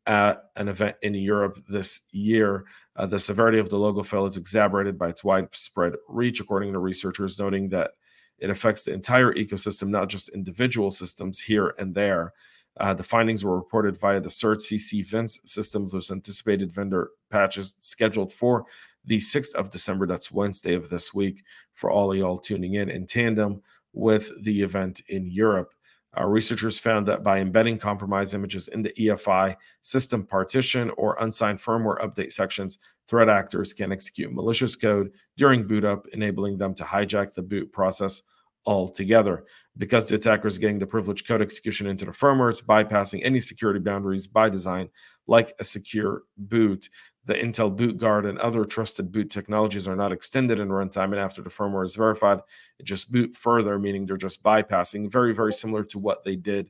at 0.08 0.44
an 0.56 0.68
event 0.68 0.96
in 1.02 1.14
Europe 1.16 1.60
this 1.68 2.02
year. 2.12 2.66
Uh, 2.96 3.06
the 3.06 3.20
severity 3.20 3.60
of 3.60 3.70
the 3.70 3.78
LogoFail 3.78 4.28
is 4.28 4.38
exacerbated 4.38 4.98
by 4.98 5.10
its 5.10 5.24
widespread 5.24 5.94
reach, 6.08 6.40
according 6.40 6.74
to 6.74 6.80
researchers, 6.80 7.40
noting 7.40 7.70
that 7.70 7.92
it 8.38 8.50
affects 8.50 8.84
the 8.84 8.94
entire 8.94 9.34
ecosystem, 9.34 9.88
not 9.88 10.10
just 10.10 10.30
individual 10.30 10.92
systems 10.92 11.40
here 11.40 11.74
and 11.78 11.96
there. 11.96 12.34
Uh, 12.78 12.94
the 12.94 13.04
findings 13.04 13.44
were 13.44 13.56
reported 13.56 13.98
via 13.98 14.20
the 14.20 14.30
CertCC 14.30 15.06
Vince 15.06 15.40
system 15.46 15.88
with 15.92 16.12
anticipated 16.12 16.72
vendor 16.72 17.12
patches 17.30 17.74
scheduled 17.80 18.34
for 18.34 18.66
the 19.06 19.20
6th 19.20 19.54
of 19.54 19.70
December. 19.72 20.06
That's 20.06 20.32
Wednesday 20.32 20.74
of 20.74 20.90
this 20.90 21.14
week 21.14 21.44
for 21.74 21.90
all 21.90 22.12
of 22.12 22.18
y'all 22.18 22.38
tuning 22.38 22.74
in 22.74 22.90
in 22.90 23.06
tandem 23.06 23.62
with 23.94 24.30
the 24.44 24.62
event 24.62 25.02
in 25.08 25.26
Europe. 25.26 25.74
Uh, 26.18 26.26
researchers 26.26 26.80
found 26.80 27.06
that 27.08 27.24
by 27.24 27.40
embedding 27.40 27.78
compromised 27.78 28.34
images 28.34 28.68
in 28.70 28.82
the 28.82 28.94
EFI 28.98 29.56
system 29.82 30.26
partition 30.26 30.90
or 30.92 31.18
unsigned 31.20 31.60
firmware 31.60 32.00
update 32.00 32.32
sections, 32.32 32.80
threat 33.08 33.30
actors 33.30 33.74
can 33.74 33.92
execute 33.92 34.34
malicious 34.34 34.76
code 34.76 35.12
during 35.38 35.68
boot 35.68 35.84
up, 35.84 36.08
enabling 36.14 36.58
them 36.58 36.74
to 36.74 36.84
hijack 36.84 37.34
the 37.34 37.42
boot 37.42 37.72
process 37.72 38.22
altogether. 38.66 39.46
Because 39.78 40.06
the 40.06 40.16
attacker 40.16 40.48
is 40.48 40.58
getting 40.58 40.80
the 40.80 40.88
privileged 40.88 41.28
code 41.28 41.42
execution 41.42 41.88
into 41.88 42.06
the 42.06 42.12
firmware, 42.12 42.50
it's 42.50 42.62
bypassing 42.62 43.22
any 43.24 43.40
security 43.40 43.80
boundaries 43.80 44.28
by 44.28 44.50
design, 44.50 44.90
like 45.28 45.54
a 45.60 45.64
secure 45.64 46.24
boot 46.38 46.90
the 47.26 47.34
Intel 47.34 47.76
Boot 47.76 47.98
Guard 47.98 48.26
and 48.26 48.38
other 48.38 48.66
trusted 48.66 49.12
boot 49.12 49.32
technologies 49.32 49.88
are 49.88 49.96
not 49.96 50.12
extended 50.12 50.60
in 50.60 50.70
runtime. 50.70 51.06
And 51.06 51.20
after 51.20 51.42
the 51.42 51.50
firmware 51.50 51.86
is 51.86 51.96
verified, 51.96 52.40
it 52.80 52.86
just 52.86 53.12
boot 53.12 53.36
further, 53.36 53.80
meaning 53.80 54.06
they're 54.06 54.18
just 54.18 54.44
bypassing. 54.44 55.12
Very, 55.12 55.34
very 55.34 55.54
similar 55.54 55.84
to 55.86 56.00
what 56.00 56.24
they 56.24 56.36
did, 56.36 56.70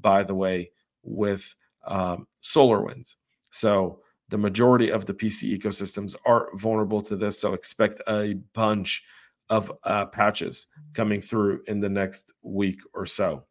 by 0.00 0.24
the 0.24 0.34
way, 0.34 0.72
with 1.02 1.54
um, 1.86 2.26
SolarWinds. 2.42 3.14
So 3.52 4.00
the 4.28 4.38
majority 4.38 4.90
of 4.90 5.06
the 5.06 5.14
PC 5.14 5.56
ecosystems 5.58 6.16
are 6.26 6.48
vulnerable 6.54 7.02
to 7.02 7.16
this. 7.16 7.40
So 7.40 7.52
expect 7.52 8.00
a 8.08 8.34
bunch 8.54 9.04
of 9.50 9.70
uh, 9.84 10.06
patches 10.06 10.66
coming 10.94 11.20
through 11.20 11.62
in 11.66 11.80
the 11.80 11.88
next 11.88 12.32
week 12.42 12.80
or 12.94 13.06
so. 13.06 13.44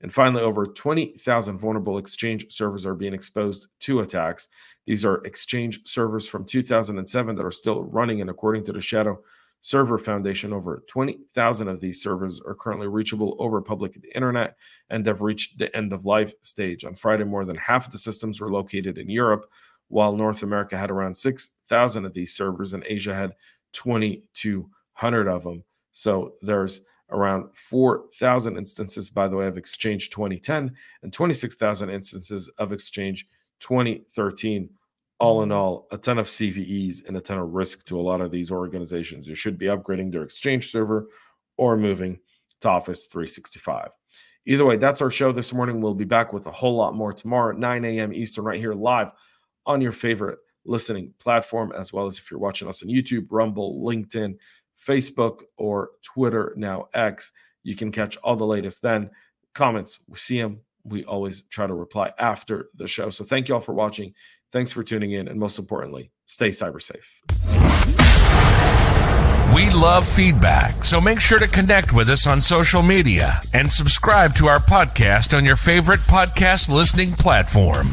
And 0.00 0.12
finally, 0.12 0.42
over 0.42 0.66
20,000 0.66 1.58
vulnerable 1.58 1.98
Exchange 1.98 2.52
servers 2.52 2.86
are 2.86 2.94
being 2.94 3.14
exposed 3.14 3.66
to 3.80 4.00
attacks. 4.00 4.48
These 4.88 5.04
are 5.04 5.22
Exchange 5.26 5.86
servers 5.86 6.26
from 6.26 6.46
2007 6.46 7.36
that 7.36 7.44
are 7.44 7.50
still 7.50 7.84
running. 7.84 8.22
And 8.22 8.30
according 8.30 8.64
to 8.64 8.72
the 8.72 8.80
Shadow 8.80 9.20
Server 9.60 9.98
Foundation, 9.98 10.50
over 10.50 10.82
20,000 10.88 11.68
of 11.68 11.80
these 11.80 12.02
servers 12.02 12.40
are 12.40 12.54
currently 12.54 12.88
reachable 12.88 13.36
over 13.38 13.60
public 13.60 14.00
internet 14.14 14.56
and 14.88 15.04
have 15.04 15.20
reached 15.20 15.58
the 15.58 15.76
end 15.76 15.92
of 15.92 16.06
life 16.06 16.32
stage. 16.40 16.86
On 16.86 16.94
Friday, 16.94 17.24
more 17.24 17.44
than 17.44 17.56
half 17.56 17.84
of 17.84 17.92
the 17.92 17.98
systems 17.98 18.40
were 18.40 18.50
located 18.50 18.96
in 18.96 19.10
Europe, 19.10 19.44
while 19.88 20.16
North 20.16 20.42
America 20.42 20.78
had 20.78 20.90
around 20.90 21.18
6,000 21.18 22.06
of 22.06 22.14
these 22.14 22.34
servers 22.34 22.72
and 22.72 22.82
Asia 22.86 23.14
had 23.14 23.34
2,200 23.74 25.28
of 25.28 25.44
them. 25.44 25.64
So 25.92 26.32
there's 26.40 26.80
around 27.10 27.54
4,000 27.54 28.56
instances, 28.56 29.10
by 29.10 29.28
the 29.28 29.36
way, 29.36 29.48
of 29.48 29.58
Exchange 29.58 30.08
2010 30.08 30.74
and 31.02 31.12
26,000 31.12 31.90
instances 31.90 32.48
of 32.56 32.72
Exchange 32.72 33.26
2013. 33.60 34.70
All 35.20 35.42
in 35.42 35.50
all, 35.50 35.88
a 35.90 35.98
ton 35.98 36.18
of 36.18 36.28
CVEs 36.28 37.06
and 37.06 37.16
a 37.16 37.20
ton 37.20 37.38
of 37.38 37.52
risk 37.52 37.84
to 37.86 37.98
a 37.98 38.02
lot 38.02 38.20
of 38.20 38.30
these 38.30 38.52
organizations. 38.52 39.26
You 39.26 39.34
should 39.34 39.58
be 39.58 39.66
upgrading 39.66 40.12
their 40.12 40.22
Exchange 40.22 40.70
server 40.70 41.08
or 41.56 41.76
moving 41.76 42.20
to 42.60 42.68
Office 42.68 43.04
365. 43.06 43.90
Either 44.46 44.64
way, 44.64 44.76
that's 44.76 45.02
our 45.02 45.10
show 45.10 45.32
this 45.32 45.52
morning. 45.52 45.80
We'll 45.80 45.94
be 45.94 46.04
back 46.04 46.32
with 46.32 46.46
a 46.46 46.50
whole 46.50 46.76
lot 46.76 46.94
more 46.94 47.12
tomorrow 47.12 47.52
at 47.52 47.58
9 47.58 47.84
a.m. 47.84 48.12
Eastern, 48.12 48.44
right 48.44 48.60
here 48.60 48.72
live 48.72 49.12
on 49.66 49.80
your 49.80 49.92
favorite 49.92 50.38
listening 50.64 51.12
platform, 51.18 51.72
as 51.76 51.92
well 51.92 52.06
as 52.06 52.18
if 52.18 52.30
you're 52.30 52.40
watching 52.40 52.68
us 52.68 52.82
on 52.82 52.88
YouTube, 52.88 53.26
Rumble, 53.30 53.82
LinkedIn, 53.82 54.36
Facebook, 54.78 55.40
or 55.56 55.90
Twitter, 56.02 56.54
now 56.56 56.88
X. 56.94 57.32
You 57.62 57.74
can 57.74 57.92
catch 57.92 58.16
all 58.18 58.36
the 58.36 58.46
latest 58.46 58.82
then. 58.82 59.10
Comments, 59.54 59.98
we 60.06 60.16
see 60.16 60.40
them. 60.40 60.60
We 60.84 61.04
always 61.04 61.42
try 61.42 61.66
to 61.66 61.74
reply 61.74 62.12
after 62.18 62.68
the 62.74 62.88
show. 62.88 63.10
So 63.10 63.24
thank 63.24 63.48
you 63.48 63.54
all 63.54 63.60
for 63.60 63.74
watching. 63.74 64.14
Thanks 64.52 64.72
for 64.72 64.82
tuning 64.82 65.12
in. 65.12 65.28
And 65.28 65.38
most 65.38 65.58
importantly, 65.58 66.10
stay 66.26 66.50
cyber 66.50 66.80
safe. 66.80 67.20
We 69.54 69.70
love 69.70 70.06
feedback, 70.06 70.84
so 70.84 71.00
make 71.00 71.20
sure 71.20 71.38
to 71.38 71.48
connect 71.48 71.92
with 71.92 72.08
us 72.10 72.26
on 72.26 72.42
social 72.42 72.82
media 72.82 73.40
and 73.54 73.70
subscribe 73.70 74.34
to 74.34 74.46
our 74.46 74.58
podcast 74.58 75.36
on 75.36 75.44
your 75.44 75.56
favorite 75.56 76.00
podcast 76.00 76.68
listening 76.68 77.12
platform. 77.12 77.88